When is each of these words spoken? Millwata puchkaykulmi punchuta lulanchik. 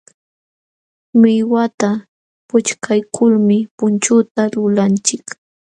Millwata 1.19 1.89
puchkaykulmi 2.47 3.57
punchuta 3.77 4.41
lulanchik. 4.53 5.25